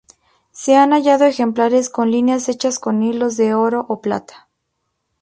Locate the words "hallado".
0.93-1.25